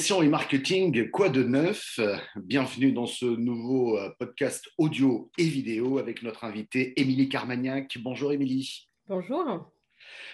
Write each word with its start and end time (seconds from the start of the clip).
Communication 0.00 0.22
et 0.22 0.30
marketing, 0.30 1.10
quoi 1.10 1.28
de 1.28 1.42
neuf? 1.42 2.00
Bienvenue 2.34 2.90
dans 2.90 3.04
ce 3.04 3.26
nouveau 3.26 3.98
euh, 3.98 4.08
podcast 4.18 4.66
audio 4.78 5.30
et 5.36 5.44
vidéo 5.44 5.98
avec 5.98 6.22
notre 6.22 6.44
invitée 6.44 6.98
Émilie 6.98 7.28
Carmagnac. 7.28 7.98
Bonjour 8.00 8.32
Émilie. 8.32 8.88
Bonjour. 9.08 9.70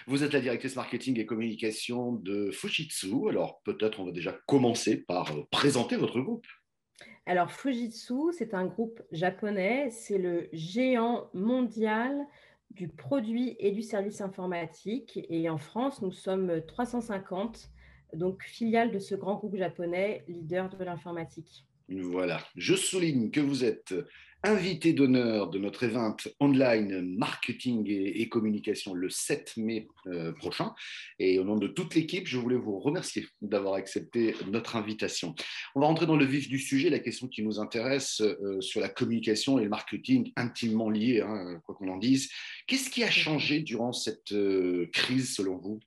Vous 0.07 0.23
êtes 0.23 0.31
la 0.31 0.39
directrice 0.39 0.77
marketing 0.77 1.19
et 1.19 1.25
communication 1.25 2.13
de 2.13 2.49
Fujitsu. 2.49 3.27
Alors 3.27 3.61
peut-être 3.65 3.99
on 3.99 4.05
va 4.05 4.13
déjà 4.13 4.39
commencer 4.45 4.95
par 5.03 5.35
euh, 5.35 5.43
présenter 5.51 5.97
votre 5.97 6.21
groupe. 6.21 6.47
Alors 7.25 7.51
Fujitsu, 7.51 8.31
c'est 8.31 8.53
un 8.53 8.67
groupe 8.67 9.01
japonais, 9.11 9.89
c'est 9.89 10.17
le 10.17 10.47
géant 10.53 11.29
mondial 11.33 12.15
du 12.71 12.87
produit 12.87 13.57
et 13.59 13.71
du 13.71 13.81
service 13.81 14.21
informatique. 14.21 15.19
Et 15.29 15.49
en 15.49 15.57
France, 15.57 16.01
nous 16.01 16.13
sommes 16.13 16.61
350 16.65 17.69
donc 18.13 18.43
filiale 18.43 18.91
de 18.91 18.99
ce 18.99 19.15
grand 19.15 19.35
groupe 19.35 19.55
japonais, 19.55 20.23
leader 20.27 20.69
de 20.69 20.83
l'informatique. 20.83 21.65
Voilà, 21.89 22.41
je 22.55 22.75
souligne 22.75 23.31
que 23.31 23.39
vous 23.39 23.63
êtes 23.63 23.93
invité 24.43 24.93
d'honneur 24.93 25.49
de 25.49 25.57
notre 25.57 25.83
event 25.83 26.15
online 26.39 27.17
marketing 27.17 27.85
et, 27.87 28.29
communication 28.29 28.93
le 28.93 29.09
7 29.09 29.57
mai 29.57 29.87
euh, 30.07 30.31
prochain. 30.31 30.73
Et 31.17 31.39
au 31.39 31.43
nom 31.43 31.55
de 31.55 31.67
toute 31.67 31.95
l'équipe, 31.95 32.27
je 32.27 32.37
voulais 32.37 32.55
vous 32.55 32.79
remercier 32.79 33.25
d'avoir 33.41 33.75
accepté 33.75 34.35
notre 34.51 34.75
invitation. 34.75 35.33
On 35.75 35.79
va 35.79 35.87
rentrer 35.87 36.05
dans 36.05 36.17
le 36.17 36.25
vif 36.25 36.49
du 36.49 36.59
sujet, 36.59 36.89
la 36.89 36.99
question 36.99 37.27
qui 37.27 37.41
nous 37.41 37.59
intéresse 37.59 38.21
euh, 38.21 38.61
sur 38.61 38.79
la 38.79 38.89
communication 38.89 39.57
et 39.59 39.63
le 39.63 39.69
marketing 39.69 40.31
intimement 40.35 40.89
liés, 40.89 41.21
hein, 41.21 41.59
quoi 41.65 41.75
qu'on 41.75 41.89
en 41.89 41.97
dise. 41.97 42.29
Qu'est-ce 42.67 42.89
qui 42.89 43.03
a 43.03 43.11
changé 43.11 43.61
durant 43.61 43.91
cette 43.91 44.33
euh, 44.33 44.87
crise 44.93 45.35
selon 45.35 45.57
vous? 45.57 45.79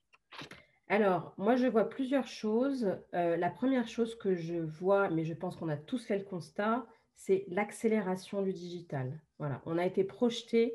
Alors, 0.91 1.35
moi, 1.39 1.55
je 1.55 1.69
vois 1.69 1.89
plusieurs 1.89 2.27
choses. 2.27 2.97
Euh, 3.15 3.37
la 3.37 3.49
première 3.49 3.87
chose 3.87 4.17
que 4.17 4.35
je 4.35 4.57
vois, 4.57 5.09
mais 5.09 5.25
je 5.25 5.35
pense 5.35 5.55
qu'on 5.55 5.69
a 5.69 5.77
tous 5.77 6.05
fait 6.05 6.19
le 6.19 6.25
constat, 6.25 6.85
c'est 7.15 7.45
l'accélération 7.47 8.43
du 8.43 8.53
digital. 8.53 9.21
Voilà, 9.39 9.63
on 9.67 9.79
a 9.79 9.87
été 9.87 10.03
projetés, 10.03 10.75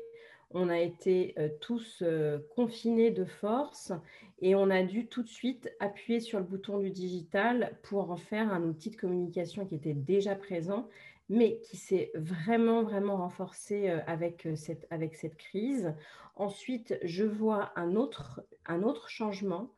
on 0.52 0.70
a 0.70 0.78
été 0.78 1.34
euh, 1.38 1.50
tous 1.60 1.98
euh, 2.00 2.38
confinés 2.54 3.10
de 3.10 3.26
force 3.26 3.92
et 4.40 4.54
on 4.54 4.70
a 4.70 4.82
dû 4.84 5.06
tout 5.06 5.22
de 5.22 5.28
suite 5.28 5.70
appuyer 5.80 6.20
sur 6.20 6.38
le 6.38 6.46
bouton 6.46 6.78
du 6.78 6.90
digital 6.90 7.78
pour 7.82 8.10
en 8.10 8.16
faire 8.16 8.50
un 8.50 8.62
outil 8.62 8.88
de 8.88 8.96
communication 8.96 9.66
qui 9.66 9.74
était 9.74 9.92
déjà 9.92 10.34
présent, 10.34 10.88
mais 11.28 11.60
qui 11.60 11.76
s'est 11.76 12.10
vraiment, 12.14 12.82
vraiment 12.82 13.18
renforcé 13.18 13.90
avec 14.06 14.48
cette, 14.54 14.86
avec 14.88 15.14
cette 15.14 15.36
crise. 15.36 15.92
Ensuite, 16.36 16.98
je 17.02 17.24
vois 17.24 17.72
un 17.76 17.96
autre, 17.96 18.40
un 18.64 18.82
autre 18.82 19.10
changement 19.10 19.74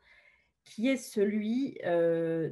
qui 0.69 0.89
est 0.89 0.99
celui 0.99 1.79
euh, 1.87 2.51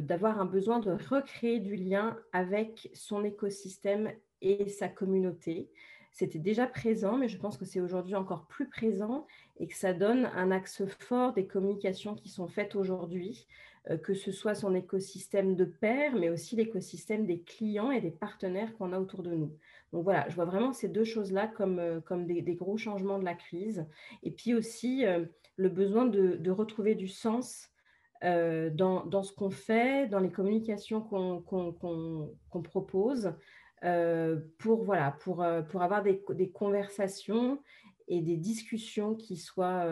d'avoir 0.00 0.40
un 0.40 0.44
besoin 0.44 0.78
de 0.78 0.92
recréer 0.92 1.58
du 1.58 1.74
lien 1.74 2.16
avec 2.32 2.88
son 2.94 3.24
écosystème 3.24 4.12
et 4.40 4.68
sa 4.68 4.86
communauté. 4.88 5.68
C'était 6.12 6.38
déjà 6.38 6.66
présent, 6.66 7.16
mais 7.16 7.28
je 7.28 7.36
pense 7.36 7.56
que 7.56 7.64
c'est 7.64 7.80
aujourd'hui 7.80 8.14
encore 8.14 8.46
plus 8.46 8.68
présent 8.68 9.26
et 9.58 9.66
que 9.66 9.74
ça 9.74 9.92
donne 9.92 10.26
un 10.36 10.52
axe 10.52 10.84
fort 11.00 11.32
des 11.32 11.46
communications 11.46 12.14
qui 12.14 12.28
sont 12.28 12.46
faites 12.46 12.76
aujourd'hui, 12.76 13.48
euh, 13.90 13.98
que 13.98 14.14
ce 14.14 14.30
soit 14.30 14.54
son 14.54 14.74
écosystème 14.76 15.56
de 15.56 15.64
pairs, 15.64 16.14
mais 16.14 16.30
aussi 16.30 16.54
l'écosystème 16.54 17.26
des 17.26 17.40
clients 17.40 17.90
et 17.90 18.00
des 18.00 18.12
partenaires 18.12 18.72
qu'on 18.76 18.92
a 18.92 19.00
autour 19.00 19.24
de 19.24 19.34
nous. 19.34 19.52
Donc 19.92 20.04
voilà, 20.04 20.28
je 20.28 20.34
vois 20.36 20.44
vraiment 20.44 20.72
ces 20.72 20.88
deux 20.88 21.04
choses-là 21.04 21.48
comme, 21.48 21.80
euh, 21.80 22.00
comme 22.00 22.24
des, 22.26 22.54
gros 22.54 22.76
changements 22.76 23.18
de 23.18 23.24
la 23.24 23.34
crise. 23.34 23.84
Et 24.22 24.30
puis 24.30 24.54
aussi, 24.54 25.04
euh, 25.04 25.24
le 25.58 25.68
besoin 25.68 26.06
de, 26.06 26.50
retrouver 26.50 26.94
du 26.94 27.08
sens 27.08 27.68
euh, 28.24 28.70
dans, 28.70 29.22
ce 29.22 29.32
qu'on 29.32 29.50
fait, 29.50 30.08
dans 30.08 30.20
les 30.20 30.30
communications 30.30 31.00
qu'on 31.02 32.62
propose, 32.62 33.34
euh, 33.84 34.40
pour, 34.58 34.84
voilà, 34.84 35.12
pour, 35.20 35.42
euh, 35.42 35.62
pour 35.62 35.82
avoir 35.82 36.02
des, 36.02 36.22
conversations 36.52 37.60
et 38.06 38.22
des 38.22 38.36
discussions 38.36 39.14
qui 39.14 39.36
soient, 39.36 39.86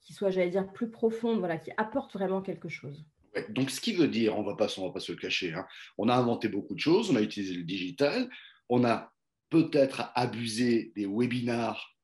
qui 0.00 0.14
soient 0.14 0.30
j'allais 0.30 0.50
dire, 0.50 0.72
plus 0.72 0.90
profondes, 0.90 1.38
voilà, 1.38 1.58
qui 1.58 1.70
apportent 1.76 2.14
vraiment 2.14 2.40
quelque 2.40 2.68
chose. 2.68 3.04
donc, 3.50 3.70
ce 3.70 3.80
qui 3.80 3.92
veut 3.92 4.08
dire, 4.08 4.36
on 4.36 4.42
ne 4.42 4.46
va 4.46 4.56
pas 4.56 4.68
se 4.68 5.12
le 5.12 5.18
cacher, 5.18 5.52
hein, 5.52 5.66
on 5.98 6.08
a 6.08 6.14
inventé 6.14 6.48
beaucoup 6.48 6.74
de 6.74 6.80
choses, 6.80 7.10
on 7.10 7.16
a 7.16 7.20
utilisé 7.20 7.54
le 7.54 7.62
digital, 7.62 8.28
on 8.70 8.84
a 8.84 9.12
peut-être 9.50 10.10
abusé 10.14 10.92
des 10.96 11.06
webinars, 11.06 11.94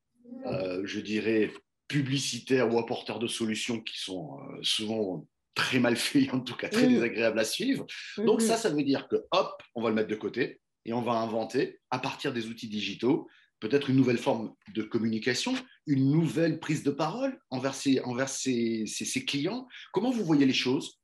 je 0.85 1.01
dirais, 1.01 1.51
publicitaires 1.89 2.73
ou 2.73 2.79
apporteurs 2.79 3.19
de 3.19 3.27
solutions 3.27 3.81
qui 3.81 3.99
sont 3.99 4.39
euh, 4.41 4.59
souvent 4.63 5.27
très 5.55 5.79
mal 5.79 5.97
faits, 5.97 6.33
en 6.35 6.41
tout 6.41 6.57
cas 6.57 6.69
très 6.69 6.87
désagréables 6.87 7.39
à 7.39 7.45
suivre. 7.45 7.87
Donc 8.19 8.43
ça, 8.43 8.57
ça 8.57 8.71
veut 8.71 8.83
dire 8.83 9.09
que 9.09 9.17
hop, 9.31 9.63
on 9.75 9.83
va 9.83 9.89
le 9.89 9.95
mettre 9.95 10.09
de 10.09 10.17
côté 10.17 10.61
et 10.85 10.93
on 10.93 11.03
va 11.03 11.13
inventer, 11.13 11.81
à 11.91 11.99
partir 11.99 12.33
des 12.33 12.47
outils 12.47 12.69
digitaux, 12.69 13.27
peut-être 13.61 13.91
une 13.91 13.97
nouvelle 13.97 14.19
forme 14.19 14.55
de 14.75 14.83
communication, 14.83 15.55
une 15.87 16.11
nouvelle 16.11 16.61
prise 16.61 16.83
de 16.85 16.91
parole 16.91 17.39
envers 17.51 17.75
ses, 17.75 18.01
envers 18.01 18.29
ses, 18.29 18.85
clients. 19.27 19.67
Comment 19.93 20.11
vous 20.11 20.25
voyez 20.25 20.47
les 20.47 20.53
choses? 20.53 21.01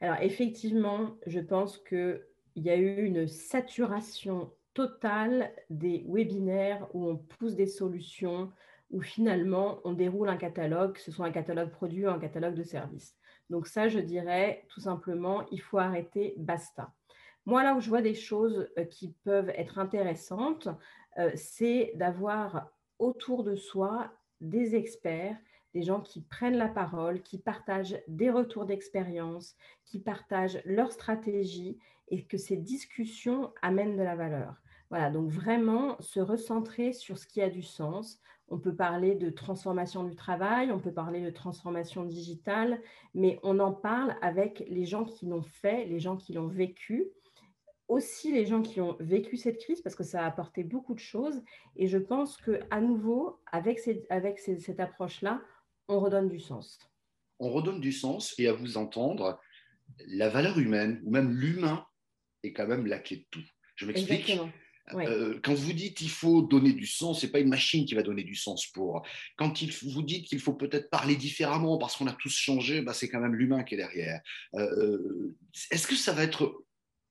Alors 0.00 0.18
effectivement, 0.20 1.18
je 1.26 1.40
pense 1.40 1.78
qu'il 1.88 2.22
y 2.56 2.70
a 2.70 2.76
eu 2.76 3.04
une 3.04 3.28
saturation 3.28 4.50
totale 4.72 5.52
des 5.68 6.04
webinaires 6.08 6.88
où 6.94 7.10
on 7.10 7.16
pousse 7.16 7.54
des 7.54 7.66
solutions, 7.66 8.50
où 8.90 9.00
finalement 9.00 9.80
on 9.84 9.92
déroule 9.92 10.28
un 10.28 10.36
catalogue, 10.36 10.94
que 10.94 11.00
ce 11.00 11.12
soit 11.12 11.26
un 11.26 11.32
catalogue 11.32 11.70
produit 11.70 12.06
ou 12.06 12.10
un 12.10 12.18
catalogue 12.18 12.54
de 12.54 12.62
services. 12.62 13.16
Donc 13.48 13.66
ça, 13.66 13.88
je 13.88 13.98
dirais 13.98 14.64
tout 14.68 14.80
simplement, 14.80 15.44
il 15.50 15.60
faut 15.60 15.78
arrêter, 15.78 16.34
basta. 16.36 16.92
Moi, 17.46 17.64
là 17.64 17.74
où 17.74 17.80
je 17.80 17.88
vois 17.88 18.02
des 18.02 18.14
choses 18.14 18.68
euh, 18.78 18.84
qui 18.84 19.14
peuvent 19.24 19.50
être 19.50 19.78
intéressantes, 19.78 20.68
euh, 21.18 21.30
c'est 21.34 21.92
d'avoir 21.96 22.70
autour 22.98 23.44
de 23.44 23.56
soi 23.56 24.12
des 24.40 24.74
experts, 24.74 25.36
des 25.74 25.82
gens 25.82 26.00
qui 26.00 26.20
prennent 26.22 26.56
la 26.56 26.68
parole, 26.68 27.22
qui 27.22 27.38
partagent 27.38 27.98
des 28.08 28.30
retours 28.30 28.66
d'expérience, 28.66 29.56
qui 29.84 30.00
partagent 30.00 30.60
leur 30.64 30.92
stratégie 30.92 31.78
et 32.08 32.24
que 32.24 32.38
ces 32.38 32.56
discussions 32.56 33.52
amènent 33.62 33.96
de 33.96 34.02
la 34.02 34.16
valeur. 34.16 34.56
Voilà, 34.90 35.10
donc 35.10 35.30
vraiment 35.30 36.00
se 36.00 36.18
recentrer 36.18 36.92
sur 36.92 37.16
ce 37.16 37.26
qui 37.26 37.40
a 37.40 37.48
du 37.48 37.62
sens. 37.62 38.20
On 38.50 38.58
peut 38.58 38.74
parler 38.74 39.14
de 39.14 39.30
transformation 39.30 40.02
du 40.02 40.16
travail, 40.16 40.72
on 40.72 40.80
peut 40.80 40.92
parler 40.92 41.22
de 41.22 41.30
transformation 41.30 42.04
digitale, 42.04 42.82
mais 43.14 43.38
on 43.44 43.60
en 43.60 43.72
parle 43.72 44.16
avec 44.22 44.64
les 44.68 44.84
gens 44.84 45.04
qui 45.04 45.26
l'ont 45.26 45.42
fait, 45.42 45.86
les 45.86 46.00
gens 46.00 46.16
qui 46.16 46.32
l'ont 46.32 46.48
vécu, 46.48 47.06
aussi 47.86 48.32
les 48.32 48.46
gens 48.46 48.62
qui 48.62 48.80
ont 48.80 48.96
vécu 48.98 49.36
cette 49.36 49.58
crise, 49.58 49.80
parce 49.82 49.94
que 49.94 50.04
ça 50.04 50.24
a 50.24 50.26
apporté 50.26 50.64
beaucoup 50.64 50.94
de 50.94 51.00
choses. 51.00 51.42
Et 51.76 51.86
je 51.86 51.98
pense 51.98 52.36
qu'à 52.38 52.80
nouveau, 52.80 53.40
avec, 53.50 53.80
avec 54.10 54.38
cette 54.40 54.80
approche-là, 54.80 55.42
on 55.88 56.00
redonne 56.00 56.28
du 56.28 56.40
sens. 56.40 56.78
On 57.38 57.50
redonne 57.50 57.80
du 57.80 57.92
sens 57.92 58.34
et 58.38 58.48
à 58.48 58.52
vous 58.52 58.76
entendre, 58.76 59.40
la 60.06 60.28
valeur 60.28 60.58
humaine, 60.58 61.00
ou 61.04 61.10
même 61.10 61.30
l'humain, 61.32 61.86
est 62.42 62.52
quand 62.52 62.66
même 62.66 62.86
la 62.86 62.98
clé 62.98 63.16
de 63.18 63.26
tout. 63.30 63.44
Je 63.76 63.86
m'explique. 63.86 64.40
Euh, 64.94 65.38
quand 65.42 65.54
vous 65.54 65.72
dites 65.72 66.00
il 66.00 66.10
faut 66.10 66.42
donner 66.42 66.72
du 66.72 66.86
sens, 66.86 67.20
c'est 67.20 67.30
pas 67.30 67.38
une 67.38 67.48
machine 67.48 67.84
qui 67.86 67.94
va 67.94 68.02
donner 68.02 68.24
du 68.24 68.34
sens 68.34 68.66
pour. 68.66 69.02
Quand 69.36 69.62
il, 69.62 69.72
vous 69.72 70.02
dites 70.02 70.26
qu'il 70.26 70.40
faut 70.40 70.54
peut-être 70.54 70.90
parler 70.90 71.16
différemment 71.16 71.78
parce 71.78 71.96
qu'on 71.96 72.06
a 72.06 72.12
tous 72.12 72.34
changé, 72.34 72.82
bah, 72.82 72.92
c'est 72.92 73.08
quand 73.08 73.20
même 73.20 73.34
l'humain 73.34 73.62
qui 73.62 73.74
est 73.74 73.78
derrière. 73.78 74.20
Euh, 74.54 74.60
euh, 74.60 75.36
est-ce 75.70 75.86
que 75.86 75.94
ça 75.94 76.12
va 76.12 76.24
être, 76.24 76.64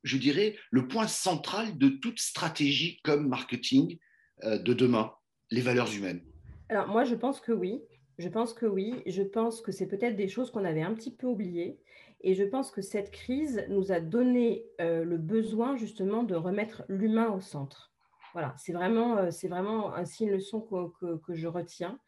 je 0.03 0.17
dirais, 0.17 0.55
le 0.71 0.87
point 0.87 1.07
central 1.07 1.77
de 1.77 1.89
toute 1.89 2.19
stratégie 2.19 2.99
comme 3.03 3.27
marketing 3.27 3.97
de 4.43 4.73
demain, 4.73 5.13
les 5.51 5.61
valeurs 5.61 5.93
humaines? 5.93 6.21
Alors 6.69 6.87
moi, 6.87 7.03
je 7.03 7.15
pense 7.15 7.41
que 7.41 7.51
oui. 7.51 7.81
Je 8.17 8.29
pense 8.29 8.53
que 8.53 8.65
oui. 8.65 8.93
Je 9.05 9.23
pense 9.23 9.61
que 9.61 9.71
c'est 9.71 9.87
peut-être 9.87 10.15
des 10.15 10.27
choses 10.27 10.51
qu'on 10.51 10.65
avait 10.65 10.81
un 10.81 10.93
petit 10.93 11.13
peu 11.13 11.27
oubliées. 11.27 11.79
Et 12.21 12.33
je 12.33 12.43
pense 12.43 12.71
que 12.71 12.81
cette 12.81 13.11
crise 13.11 13.65
nous 13.69 13.91
a 13.91 13.99
donné 13.99 14.65
euh, 14.81 15.03
le 15.03 15.17
besoin 15.17 15.75
justement 15.77 16.23
de 16.23 16.35
remettre 16.35 16.83
l'humain 16.89 17.29
au 17.29 17.39
centre. 17.39 17.93
Voilà, 18.33 18.53
c'est 18.57 18.73
vraiment, 18.73 19.17
euh, 19.17 19.31
c'est 19.31 19.47
vraiment 19.47 19.93
ainsi 19.95 20.25
une 20.25 20.31
leçon 20.31 20.61
que, 20.61 21.17
que, 21.17 21.33
je 21.33 21.47
retiens. 21.47 21.99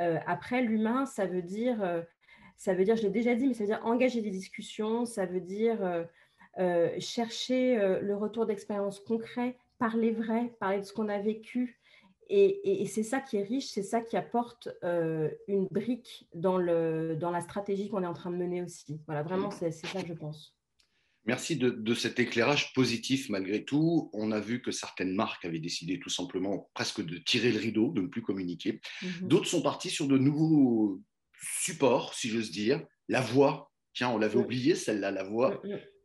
Euh, 0.00 0.18
après, 0.26 0.62
l'humain, 0.62 1.06
ça 1.06 1.26
veut 1.26 1.42
dire, 1.42 2.04
ça 2.56 2.74
veut 2.74 2.84
dire, 2.84 2.96
je 2.96 3.02
l'ai 3.02 3.10
déjà 3.10 3.34
dit, 3.34 3.46
mais 3.46 3.54
ça 3.54 3.60
veut 3.60 3.68
dire 3.68 3.80
engager 3.84 4.20
des 4.20 4.30
discussions, 4.30 5.06
ça 5.06 5.24
veut 5.24 5.40
dire 5.40 6.06
chercher 6.98 7.98
le 8.02 8.14
retour 8.14 8.44
d'expérience 8.44 9.00
concret, 9.00 9.56
parler 9.78 10.10
vrai, 10.10 10.52
parler 10.60 10.80
de 10.80 10.84
ce 10.84 10.92
qu'on 10.92 11.08
a 11.08 11.18
vécu, 11.18 11.79
et, 12.30 12.86
c'est 12.86 13.02
ça 13.02 13.20
qui 13.20 13.36
est 13.36 13.42
riche, 13.42 13.66
c'est 13.66 13.82
ça 13.82 14.00
qui 14.00 14.16
apporte 14.16 14.68
euh, 14.84 15.30
une 15.48 15.66
brique 15.66 16.28
dans, 16.34 16.56
le, 16.56 17.16
dans 17.16 17.30
la 17.30 17.40
stratégie 17.40 17.88
qu'on 17.88 18.02
est 18.02 18.06
en 18.06 18.14
train 18.14 18.30
de 18.30 18.36
mener 18.36 18.62
aussi. 18.62 19.00
Voilà, 19.06 19.22
vraiment, 19.22 19.50
c'est 19.50 19.70
ça 19.72 20.02
que 20.02 20.08
je 20.08 20.14
pense. 20.14 20.56
Merci 21.26 21.56
de, 21.56 21.94
cet 21.94 22.18
éclairage 22.18 22.72
positif 22.72 23.28
malgré 23.28 23.64
tout. 23.64 24.10
On 24.14 24.32
a 24.32 24.40
vu 24.40 24.62
que 24.62 24.70
certaines 24.70 25.14
marques 25.14 25.44
avaient 25.44 25.60
décidé 25.60 26.00
tout 26.00 26.08
simplement 26.08 26.70
presque 26.74 27.04
de 27.04 27.18
tirer 27.18 27.52
le 27.52 27.58
rideau, 27.58 27.92
de 27.92 28.00
ne 28.00 28.06
plus 28.06 28.22
communiquer. 28.22 28.80
Mhm. 29.02 29.28
D'autres 29.28 29.46
sont 29.46 29.62
partis 29.62 29.90
sur 29.90 30.08
de 30.08 30.16
nouveaux 30.16 31.00
supports, 31.60 32.14
si 32.14 32.30
j'ose 32.30 32.50
dire. 32.50 32.82
La 33.08 33.20
voix, 33.20 33.70
tiens, 33.92 34.08
on 34.08 34.18
l'avait 34.18 34.38
oublié 34.38 34.74
celle-là, 34.74 35.10
la 35.10 35.24
voix. 35.24 35.60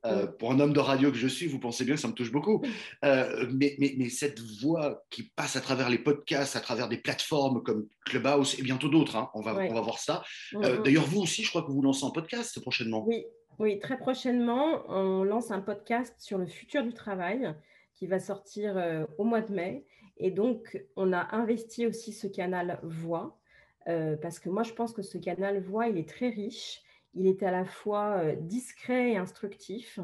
Euh, 0.06 0.28
pour 0.28 0.52
un 0.52 0.60
homme 0.60 0.74
de 0.74 0.80
radio 0.80 1.12
que 1.12 1.18
je 1.18 1.28
suis, 1.28 1.48
vous 1.48 1.60
pensez 1.60 1.84
bien 1.84 1.96
que 1.96 2.02
ça 2.02 2.08
me 2.08 2.14
touche 2.14 2.32
beaucoup. 2.32 2.62
Euh, 3.04 3.48
mais, 3.54 3.76
mais, 3.80 4.10
cette 4.10 4.40
voix 4.40 5.04
qui 5.10 5.24
passe 5.24 5.56
à 5.56 5.62
travers 5.62 5.90
les 5.90 5.98
podcasts, 5.98 6.56
à 6.56 6.60
travers 6.60 6.88
des 6.88 6.98
plateformes 6.98 7.64
comme 7.64 7.88
Clubhouse 8.06 8.60
et 8.60 8.64
bientôt 8.64 8.88
d'autres, 8.88 9.16
hein, 9.16 9.30
on, 9.34 9.42
va, 9.42 9.56
on 9.56 9.74
va 9.74 9.82
voir 9.82 10.00
ça. 10.00 10.24
Euh, 10.56 10.82
d'ailleurs, 10.82 11.06
vous 11.06 11.22
aussi, 11.22 11.44
je 11.44 11.50
crois 11.50 11.64
que 11.64 11.72
vous 11.72 11.82
lancez 11.82 12.06
un 12.06 12.12
podcast 12.12 12.60
prochainement. 12.62 13.04
Oui, 13.08 13.26
oui, 13.58 13.80
très 13.80 13.98
prochainement, 13.98 14.84
on 14.90 15.24
lance 15.24 15.52
un 15.52 15.62
podcast 15.62 16.14
sur 16.20 16.38
le 16.38 16.46
futur 16.46 16.84
du 16.84 16.94
travail 16.94 17.56
qui 17.96 18.08
va 18.08 18.20
sortir 18.20 19.06
au 19.18 19.24
mois 19.24 19.42
de 19.42 19.54
mai. 19.54 19.86
Et 20.18 20.32
donc, 20.32 20.82
on 20.96 21.14
a 21.14 21.36
investi 21.36 21.88
aussi 21.88 22.14
ce 22.14 22.28
canal 22.28 22.80
Voix, 22.84 23.40
parce 23.86 24.40
que 24.40 24.50
moi, 24.50 24.64
je 24.64 24.74
pense 24.74 24.94
que 24.94 25.02
ce 25.02 25.18
canal 25.18 25.62
Voix, 25.62 25.88
il 25.88 25.98
est 25.98 26.10
très 26.10 26.30
riche 26.30 26.85
il 27.16 27.28
est 27.28 27.44
à 27.44 27.52
la 27.52 27.66
fois 27.66 28.18
euh, 28.18 28.36
discret 28.36 29.14
et 29.14 29.18
instructif. 29.18 30.00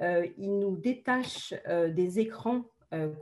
Euh, 0.00 0.26
il 0.38 0.58
nous 0.58 0.76
détache 0.76 1.54
euh, 1.66 1.90
des 1.90 2.20
écrans 2.20 2.64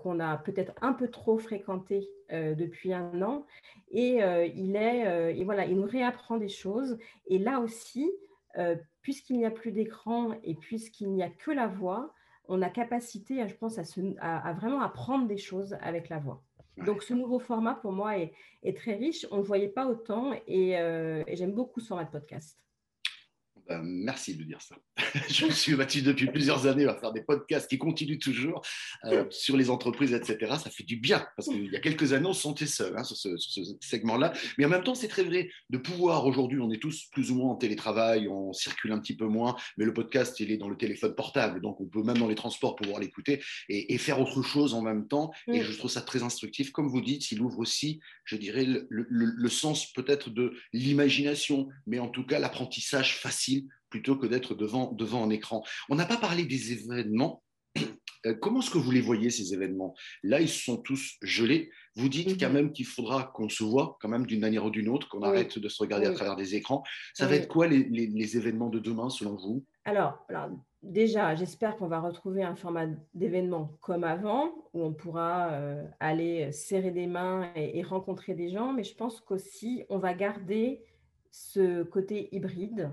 qu'on 0.02 0.18
a 0.18 0.38
peut-être 0.38 0.72
un 0.80 0.94
peu 0.94 1.08
trop 1.08 1.36
fréquentés 1.36 2.08
depuis 2.30 2.94
un 2.94 3.20
an. 3.20 3.44
Et 3.90 4.22
il, 4.54 4.76
est, 4.76 5.36
et 5.38 5.44
voilà, 5.44 5.66
il 5.66 5.76
nous 5.76 5.86
réapprend 5.86 6.38
des 6.38 6.48
choses. 6.48 6.96
Et 7.26 7.38
là 7.38 7.60
aussi, 7.60 8.10
puisqu'il 9.02 9.36
n'y 9.36 9.44
a 9.44 9.50
plus 9.50 9.70
d'écran 9.70 10.32
et 10.42 10.54
puisqu'il 10.54 11.12
n'y 11.12 11.22
a 11.22 11.28
que 11.28 11.50
la 11.50 11.66
voix, 11.66 12.14
on 12.46 12.62
a 12.62 12.70
capacité, 12.70 13.46
je 13.46 13.54
pense, 13.54 13.78
à, 13.78 14.52
vraiment 14.54 14.80
apprendre 14.80 15.26
des 15.26 15.36
choses 15.36 15.76
avec 15.82 16.08
la 16.08 16.18
voix. 16.18 16.42
Donc, 16.78 17.02
ce 17.02 17.12
nouveau 17.12 17.38
format, 17.38 17.74
pour 17.74 17.92
moi, 17.92 18.16
est, 18.16 18.32
très 18.74 18.94
riche. 18.94 19.26
On 19.30 19.36
ne 19.36 19.42
le 19.42 19.46
voyait 19.46 19.68
pas 19.68 19.86
autant 19.86 20.32
et, 20.46 20.70
et 20.70 21.36
j'aime 21.36 21.52
beaucoup 21.52 21.80
ce 21.80 21.88
format 21.88 22.04
de 22.04 22.10
podcast. 22.10 22.58
Ben, 23.68 23.82
merci 23.82 24.34
de 24.34 24.44
dire 24.44 24.62
ça. 24.62 24.76
je 25.28 25.44
me 25.44 25.50
suis 25.50 25.74
battu 25.74 26.00
depuis 26.00 26.26
plusieurs 26.28 26.66
années 26.66 26.86
à 26.86 26.94
faire 26.94 27.12
des 27.12 27.20
podcasts 27.20 27.68
qui 27.68 27.76
continuent 27.76 28.18
toujours 28.18 28.62
euh, 29.04 29.26
sur 29.30 29.58
les 29.58 29.68
entreprises, 29.68 30.14
etc. 30.14 30.54
Ça 30.62 30.70
fait 30.70 30.84
du 30.84 30.96
bien 30.96 31.26
parce 31.36 31.48
qu'il 31.48 31.70
y 31.70 31.76
a 31.76 31.80
quelques 31.80 32.14
années, 32.14 32.26
on 32.26 32.32
se 32.32 32.40
sentait 32.40 32.66
seul 32.66 32.96
hein, 32.96 33.04
sur 33.04 33.16
ce, 33.16 33.36
segment-là. 33.80 34.32
Mais 34.56 34.64
en 34.64 34.70
même 34.70 34.82
temps, 34.82 34.94
c'est 34.94 35.08
très 35.08 35.22
vrai 35.22 35.50
de 35.68 35.76
pouvoir 35.76 36.24
aujourd'hui, 36.24 36.58
on 36.60 36.70
est 36.70 36.80
tous 36.80 37.08
plus 37.12 37.30
ou 37.30 37.34
moins 37.34 37.50
en 37.50 37.56
télétravail, 37.56 38.26
on 38.28 38.54
circule 38.54 38.92
un 38.92 39.00
petit 39.00 39.14
peu 39.14 39.26
moins, 39.26 39.54
mais 39.76 39.84
le 39.84 39.92
podcast, 39.92 40.40
il 40.40 40.50
est 40.50 40.56
dans 40.56 40.70
le 40.70 40.76
téléphone 40.78 41.14
portable. 41.14 41.60
Donc, 41.60 41.78
on 41.82 41.86
peut 41.86 42.02
même 42.02 42.18
dans 42.18 42.28
les 42.28 42.34
transports 42.34 42.74
pouvoir 42.74 43.00
l'écouter 43.00 43.42
et, 43.68 43.98
faire 43.98 44.20
autre 44.20 44.42
chose 44.42 44.74
en 44.74 44.80
même 44.80 45.08
temps. 45.08 45.30
Et 45.48 45.60
je 45.60 45.76
trouve 45.76 45.90
ça 45.90 46.00
très 46.00 46.22
instructif. 46.22 46.70
Comme 46.70 46.88
vous 46.88 47.02
dites, 47.02 47.30
il 47.32 47.42
ouvre 47.42 47.58
aussi, 47.58 48.00
je 48.24 48.36
dirais, 48.36 48.64
le, 48.64 48.86
le 48.88 49.48
sens 49.48 49.92
peut-être 49.92 50.30
de 50.30 50.54
l'imagination, 50.72 51.68
mais 51.86 51.98
en 51.98 52.08
tout 52.08 52.24
cas 52.24 52.38
l'apprentissage 52.38 53.16
facile 53.16 53.57
plutôt 53.90 54.16
que 54.16 54.26
d'être 54.26 54.54
devant, 54.54 54.92
devant 54.92 55.24
un 55.24 55.30
écran. 55.30 55.62
On 55.88 55.94
n'a 55.94 56.06
pas 56.06 56.16
parlé 56.16 56.44
des 56.44 56.72
événements. 56.72 57.42
Euh, 58.26 58.34
comment 58.34 58.58
est-ce 58.58 58.70
que 58.70 58.78
vous 58.78 58.90
les 58.90 59.00
voyez, 59.00 59.30
ces 59.30 59.54
événements? 59.54 59.94
Là, 60.24 60.40
ils 60.40 60.48
sont 60.48 60.76
tous 60.76 61.16
gelés. 61.22 61.70
Vous 61.94 62.08
dites 62.08 62.38
quand 62.40 62.48
mhm. 62.48 62.54
même 62.54 62.72
qu'il 62.72 62.84
faudra 62.84 63.30
qu'on 63.34 63.48
se 63.48 63.62
voit 63.62 63.96
quand 64.00 64.08
même 64.08 64.26
d'une 64.26 64.40
manière 64.40 64.64
ou 64.64 64.70
d'une 64.70 64.88
autre, 64.88 65.08
qu'on 65.08 65.22
arrête 65.22 65.56
de 65.58 65.68
se 65.68 65.80
regarder 65.80 66.06
à 66.06 66.12
travers 66.12 66.34
des 66.34 66.56
écrans. 66.56 66.82
Ça 67.14 67.28
va 67.28 67.36
être 67.36 67.46
quoi 67.46 67.68
les, 67.68 67.84
les, 67.84 68.36
événements 68.36 68.70
de 68.70 68.80
demain, 68.80 69.08
selon 69.08 69.36
vous? 69.36 69.64
Alors, 69.84 70.18
alors, 70.28 70.50
déjà, 70.82 71.36
j'espère 71.36 71.76
qu'on 71.76 71.86
va 71.86 72.00
retrouver 72.00 72.42
un 72.42 72.56
format 72.56 72.86
d'événement 73.14 73.78
comme 73.80 74.02
avant, 74.02 74.52
où 74.74 74.82
on 74.82 74.92
pourra 74.92 75.52
euh, 75.52 75.84
aller 76.00 76.50
serrer 76.50 76.90
des 76.90 77.06
mains 77.06 77.52
et, 77.54 77.78
et, 77.78 77.82
rencontrer 77.82 78.34
des 78.34 78.50
gens. 78.50 78.72
Mais 78.72 78.82
je 78.82 78.96
pense 78.96 79.20
qu'aussi, 79.20 79.84
on 79.90 79.98
va 79.98 80.14
garder 80.14 80.82
ce 81.30 81.82
côté 81.84 82.28
hybride 82.34 82.90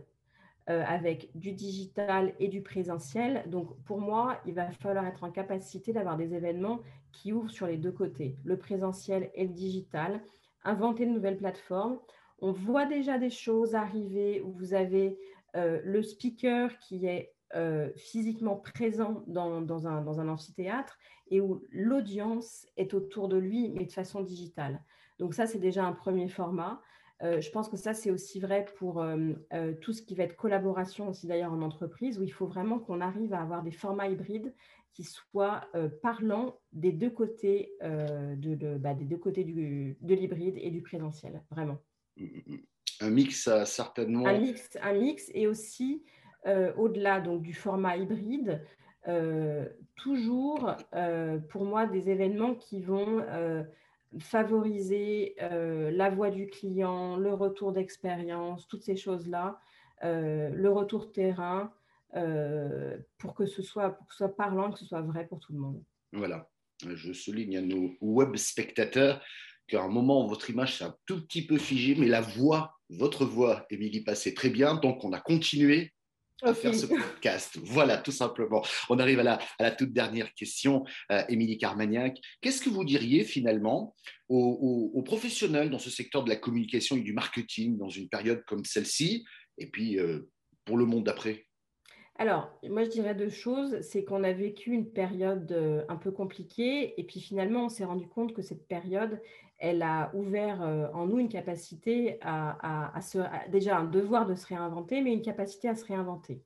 euh, 0.69 0.83
avec 0.87 1.29
du 1.35 1.51
digital 1.51 2.33
et 2.39 2.47
du 2.47 2.61
présentiel. 2.61 3.43
Donc, 3.47 3.75
pour 3.83 4.01
moi, 4.01 4.41
il 4.45 4.53
va 4.53 4.71
falloir 4.71 5.05
être 5.05 5.23
en 5.23 5.31
capacité 5.31 5.93
d'avoir 5.93 6.17
des 6.17 6.33
événements 6.33 6.79
qui 7.11 7.33
ouvrent 7.33 7.51
sur 7.51 7.67
les 7.67 7.77
deux 7.77 7.91
côtés, 7.91 8.35
le 8.43 8.57
présentiel 8.57 9.29
et 9.35 9.43
le 9.43 9.53
digital, 9.53 10.21
inventer 10.63 11.05
de 11.05 11.11
nouvelles 11.11 11.37
plateformes. 11.37 11.99
On 12.39 12.51
voit 12.51 12.85
déjà 12.85 13.17
des 13.17 13.29
choses 13.29 13.75
arriver 13.75 14.41
où 14.41 14.51
vous 14.51 14.73
avez 14.73 15.19
euh, 15.55 15.79
le 15.83 16.01
speaker 16.01 16.77
qui 16.79 17.05
est 17.05 17.31
euh, 17.55 17.89
physiquement 17.95 18.55
présent 18.55 19.23
dans, 19.27 19.87
un, 19.87 20.01
dans 20.01 20.19
un 20.19 20.27
amphithéâtre 20.27 20.97
et 21.29 21.41
où 21.41 21.61
l'audience 21.71 22.65
est 22.75 22.93
autour 22.93 23.29
de 23.29 23.37
lui, 23.37 23.69
mais 23.69 23.85
de 23.85 23.91
façon 23.91 24.21
digitale. 24.21 24.81
Donc 25.19 25.33
ça, 25.33 25.47
c'est 25.47 25.59
déjà 25.59 25.85
un 25.85 25.93
premier 25.93 26.27
format. 26.27 26.81
Euh, 27.23 27.39
je 27.39 27.49
pense 27.49 27.69
que 27.69 27.77
ça, 27.77 27.93
c'est 27.93 28.11
aussi 28.11 28.39
vrai 28.39 28.65
pour 28.77 29.01
euh, 29.01 29.33
euh, 29.53 29.73
tout 29.81 29.93
ce 29.93 30.01
qui 30.01 30.15
va 30.15 30.23
être 30.23 30.35
collaboration 30.35 31.07
aussi 31.09 31.27
d'ailleurs 31.27 31.53
en 31.53 31.61
entreprise, 31.61 32.19
où 32.19 32.23
il 32.23 32.31
faut 32.31 32.47
vraiment 32.47 32.79
qu'on 32.79 32.99
arrive 33.01 33.33
à 33.33 33.41
avoir 33.41 33.63
des 33.63 33.71
formats 33.71 34.07
hybrides 34.07 34.53
qui 34.93 35.03
soient 35.03 35.67
parlants 36.01 36.57
des 36.71 36.93
deux 36.93 37.09
côtés, 37.09 37.73
de, 37.81 38.77
bah, 38.77 38.93
des 38.93 39.03
deux 39.03 39.17
côtés 39.17 39.43
du, 39.43 39.97
de 39.99 40.15
l'hybride 40.15 40.55
et 40.57 40.71
du 40.71 40.81
présentiel, 40.81 41.43
vraiment. 41.51 41.79
Un 43.01 43.09
mix, 43.09 43.49
certainement. 43.65 44.25
Un 44.25 44.39
mix, 44.39 44.77
un 44.81 44.93
mix 44.93 45.29
et 45.33 45.47
aussi 45.47 46.01
au-delà 46.77 47.19
donc 47.19 47.41
du 47.41 47.53
format 47.53 47.97
hybride, 47.97 48.63
toujours 49.97 50.77
pour 51.49 51.65
moi 51.65 51.87
des 51.87 52.09
événements 52.09 52.55
qui 52.55 52.79
vont 52.79 53.21
favoriser 54.19 55.35
euh, 55.41 55.91
la 55.91 56.09
voix 56.09 56.29
du 56.29 56.47
client, 56.47 57.17
le 57.17 57.33
retour 57.33 57.71
d'expérience, 57.71 58.67
toutes 58.67 58.83
ces 58.83 58.95
choses-là, 58.95 59.59
euh, 60.03 60.49
le 60.49 60.69
retour 60.69 61.11
terrain, 61.11 61.73
euh, 62.15 62.97
pour, 63.17 63.33
que 63.33 63.45
ce 63.45 63.61
soit, 63.61 63.91
pour 63.91 64.07
que 64.07 64.13
ce 64.13 64.19
soit 64.19 64.35
parlant, 64.35 64.71
que 64.71 64.79
ce 64.79 64.85
soit 64.85 65.01
vrai 65.01 65.27
pour 65.27 65.39
tout 65.39 65.53
le 65.53 65.59
monde. 65.59 65.83
Voilà, 66.13 66.49
je 66.85 67.11
souligne 67.13 67.57
à 67.57 67.61
nos 67.61 67.95
web 67.99 68.35
spectateurs 68.35 69.21
qu'à 69.67 69.81
un 69.81 69.89
moment, 69.89 70.27
votre 70.27 70.49
image 70.49 70.77
s'est 70.77 70.85
un 70.85 70.95
tout 71.05 71.25
petit 71.25 71.45
peu 71.45 71.57
figée, 71.57 71.95
mais 71.95 72.07
la 72.07 72.21
voix, 72.21 72.77
votre 72.89 73.25
voix, 73.25 73.65
Émilie, 73.69 74.03
passait 74.03 74.33
très 74.33 74.49
bien, 74.49 74.75
donc 74.75 75.03
on 75.03 75.11
a 75.11 75.19
continué 75.19 75.94
faire 76.53 76.75
ce 76.75 76.85
podcast. 76.85 77.57
Voilà, 77.63 77.97
tout 77.97 78.11
simplement. 78.11 78.63
On 78.89 78.99
arrive 78.99 79.19
à 79.19 79.23
la, 79.23 79.39
à 79.59 79.63
la 79.63 79.71
toute 79.71 79.93
dernière 79.93 80.33
question, 80.33 80.83
euh, 81.11 81.23
Émilie 81.29 81.57
Carmagnac. 81.57 82.19
Qu'est-ce 82.41 82.61
que 82.61 82.69
vous 82.69 82.83
diriez 82.83 83.23
finalement 83.23 83.95
aux, 84.27 85.03
professionnels 85.05 85.69
dans 85.69 85.79
ce 85.79 85.89
secteur 85.89 86.23
de 86.23 86.29
la 86.29 86.35
communication 86.35 86.97
et 86.97 87.01
du 87.01 87.13
marketing 87.13 87.77
dans 87.77 87.89
une 87.89 88.09
période 88.09 88.43
comme 88.45 88.65
celle-ci, 88.65 89.25
et 89.57 89.67
puis 89.69 89.99
euh, 89.99 90.29
pour 90.65 90.77
le 90.77 90.85
monde 90.85 91.05
d'après? 91.05 91.45
Alors, 92.17 92.49
moi, 92.63 92.85
je 92.85 92.89
dirais 92.89 93.13
deux 93.13 93.29
choses. 93.29 93.81
C'est 93.81 94.05
qu'on 94.05 94.23
a 94.23 94.31
vécu 94.31 94.71
une 94.71 94.89
période 94.89 95.51
euh, 95.51 95.83
un 95.89 95.97
peu 95.97 96.11
compliquée 96.11 96.99
et 96.99 97.03
puis 97.03 97.19
finalement, 97.19 97.65
on 97.65 97.69
s'est 97.69 97.83
rendu 97.83 98.07
compte 98.07 98.33
que 98.33 98.41
cette 98.41 98.67
période, 98.67 99.21
elle 99.65 99.81
a 99.81 100.11
ouvert 100.13 100.61
euh, 100.61 100.87
en 100.93 101.05
nous 101.07 101.19
une 101.19 101.29
capacité 101.29 102.19
à, 102.21 102.99
se, 103.01 103.19
déjà 103.49 103.77
un 103.77 103.85
devoir 103.85 104.25
de 104.25 104.35
se 104.35 104.47
réinventer, 104.47 105.01
mais 105.01 105.13
une 105.13 105.21
capacité 105.21 105.67
à 105.69 105.75
se 105.75 105.85
réinventer. 105.85 106.41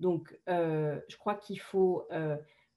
Donc, 0.00 0.38
euh, 0.48 0.98
je 1.08 1.16
crois 1.16 1.34
qu'il 1.34 1.60
faut 1.60 2.06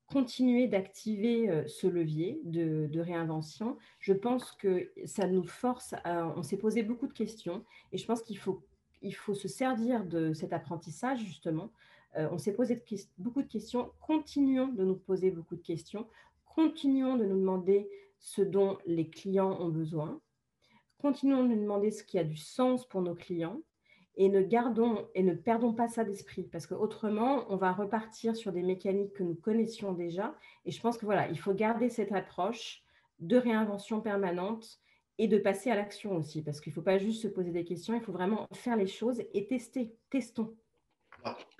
continuer 0.07 0.67
d'activer 0.67 1.63
ce 1.67 1.87
levier 1.87 2.39
de, 2.45 2.99
réinvention. 2.99 3.77
Je 3.99 4.13
pense 4.13 4.51
que 4.53 4.89
ça 5.05 5.27
nous 5.27 5.43
force 5.43 5.93
à, 6.03 6.27
on 6.37 6.43
s'est 6.43 6.57
posé 6.57 6.83
beaucoup 6.83 7.07
de 7.07 7.13
questions 7.13 7.63
et 7.91 7.97
je 7.97 8.05
pense 8.05 8.21
qu'il 8.21 8.37
faut, 8.37 8.63
il 9.01 9.13
faut 9.13 9.33
se 9.33 9.47
servir 9.47 10.05
de 10.05 10.33
cet 10.33 10.53
apprentissage 10.53 11.19
justement 11.19 11.71
euh, 12.17 12.27
on 12.31 12.37
s'est 12.37 12.53
posé 12.53 12.83
beaucoup 13.17 13.41
de 13.41 13.47
questions. 13.47 13.91
Continuons 14.01 14.67
de 14.67 14.83
nous 14.83 14.95
poser 14.95 15.31
beaucoup 15.31 15.55
de 15.55 15.61
questions. 15.61 16.07
Continuons 16.45 17.15
de 17.15 17.25
nous 17.25 17.37
demander 17.37 17.89
ce 18.19 18.41
dont 18.41 18.77
les 18.85 19.09
clients 19.09 19.59
ont 19.59 19.69
besoin. 19.69 20.21
Continuons 20.99 21.43
de 21.43 21.49
nous 21.49 21.61
demander 21.61 21.91
ce 21.91 22.03
qui 22.03 22.17
a 22.17 22.23
du 22.23 22.37
sens 22.37 22.87
pour 22.87 23.01
nos 23.01 23.15
clients 23.15 23.61
et 24.15 24.29
ne 24.29 24.41
gardons 24.41 25.07
et 25.13 25.21
ne 25.21 25.33
perdons 25.33 25.73
pas 25.73 25.87
ça 25.87 26.03
d'esprit 26.03 26.43
parce 26.43 26.65
qu'autrement, 26.65 27.45
on 27.49 27.55
va 27.55 27.71
repartir 27.71 28.35
sur 28.35 28.51
des 28.51 28.63
mécaniques 28.63 29.13
que 29.13 29.23
nous 29.23 29.35
connaissions 29.35 29.93
déjà. 29.93 30.35
Et 30.65 30.71
je 30.71 30.81
pense 30.81 30.97
que 30.97 31.05
voilà, 31.05 31.29
il 31.29 31.37
faut 31.37 31.53
garder 31.53 31.89
cette 31.89 32.11
approche 32.11 32.81
de 33.19 33.37
réinvention 33.37 34.01
permanente 34.01 34.79
et 35.19 35.27
de 35.27 35.37
passer 35.37 35.69
à 35.69 35.75
l'action 35.75 36.15
aussi 36.15 36.43
parce 36.43 36.59
qu'il 36.59 36.71
ne 36.71 36.75
faut 36.75 36.81
pas 36.81 36.97
juste 36.97 37.21
se 37.21 37.27
poser 37.27 37.51
des 37.51 37.63
questions, 37.63 37.95
il 37.95 38.01
faut 38.01 38.11
vraiment 38.11 38.47
faire 38.53 38.75
les 38.75 38.87
choses 38.87 39.21
et 39.33 39.47
tester. 39.47 39.95
Testons. 40.09 40.55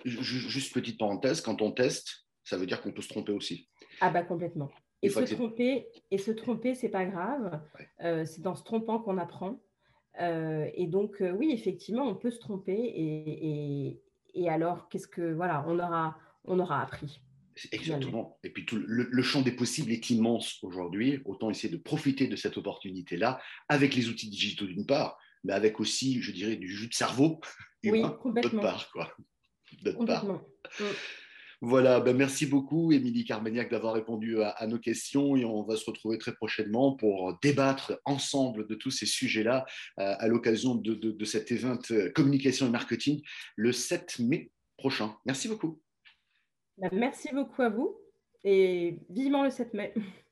Juste 0.06 0.74
petite 0.74 0.98
parenthèse, 0.98 1.42
quand 1.42 1.62
on 1.62 1.72
teste, 1.72 2.28
ça 2.44 2.58
veut 2.58 2.66
dire 2.66 2.82
qu'on 2.82 2.92
peut 2.92 3.02
se 3.02 3.10
tromper 3.10 3.34
aussi. 3.34 3.68
Ah 4.02 4.10
bah 4.10 4.24
complètement. 4.24 4.70
Et 5.04 5.10
se, 5.10 5.20
tromper, 5.36 5.88
et 6.10 6.18
se 6.18 6.32
tromper, 6.32 6.74
c'est 6.74 6.89
pas 6.89 7.06
grave. 7.06 7.62
Euh, 8.04 8.25
c'est 8.25 8.42
dans 8.42 8.56
se 8.56 8.63
trompant 8.63 9.00
qu'on 9.00 9.18
apprend. 9.18 9.60
Euh, 10.20 10.68
et 10.74 10.88
donc, 10.88 11.22
euh, 11.22 11.32
oui, 11.32 11.51
effectivement, 11.51 12.06
on 12.06 12.16
peut 12.16 12.32
se 12.32 12.39
tromper. 12.39 12.74
Et, 12.74 14.01
et, 14.34 14.50
alors, 14.50 14.89
qu'est-ce 14.89 15.08
que 15.08 15.34
voilà, 15.34 15.63
on 15.68 15.77
aura, 15.80 16.18
on 16.46 16.60
aura 16.60 16.82
appris. 16.82 17.22
Exactement. 17.72 18.39
Et 18.44 18.51
puis 18.51 18.66
tout 18.66 18.77
le, 18.77 19.22
champ 19.24 19.42
des 19.42 19.51
possibles 19.51 19.92
est 19.92 20.10
immense 20.10 20.63
aujourd'hui. 20.63 21.22
Autant 21.25 21.50
essayer 21.50 21.74
de 21.74 21.82
profiter 21.82 22.27
de 22.27 22.36
cette 22.36 22.58
opportunité-là 22.58 23.39
avec 23.68 23.96
les 23.96 24.10
outils 24.10 24.30
digitaux 24.30 24.66
d'une 24.66 24.86
part, 24.86 25.18
mais 25.44 25.54
avec 25.54 25.80
aussi, 25.80 26.22
je 26.22 26.32
dirais, 26.32 26.56
du 26.56 26.70
jus 26.70 26.88
de 26.88 26.94
cerveau 26.94 27.39
oui, 27.84 28.04
complètement. 28.22 28.50
d'autre 28.51 28.62
part. 28.62 28.92
Quoi. 28.92 29.12
Mm. 29.84 30.84
Voilà, 31.62 32.00
ben 32.02 32.16
merci 32.16 32.46
beaucoup, 32.46 32.92
Émilie 32.92 33.26
Carmagnac, 33.26 33.72
d'avoir 33.72 33.96
répondu 33.96 34.42
à, 34.44 34.68
nos 34.68 34.78
questions 34.78 35.36
et 35.36 35.44
on 35.44 35.64
va 35.64 35.76
se 35.76 35.86
retrouver 35.90 36.20
très 36.20 36.34
prochainement 36.34 36.96
pour 36.96 37.36
débattre 37.42 38.00
ensemble 38.06 38.68
de 38.68 38.76
tous 38.76 38.92
ces 38.92 39.08
sujets-là 39.08 39.66
euh, 40.00 40.14
à 40.20 40.28
l'occasion 40.28 40.76
de, 40.76 40.94
de 40.94 41.26
cet 41.26 41.52
événement 41.52 41.80
euh, 41.90 42.12
communication 42.12 42.68
et 42.68 42.70
marketing 42.70 43.24
le 43.56 43.72
7 43.72 44.20
mai 44.20 44.52
prochain. 44.78 45.16
Merci 45.26 45.48
beaucoup. 45.48 45.82
Bah, 46.78 46.90
merci 46.92 47.30
beaucoup 47.34 47.64
à 47.64 47.70
vous 47.70 47.98
et 48.44 49.00
vivement 49.10 49.44
le 49.44 49.50
7 49.50 49.74
mai. 49.74 49.94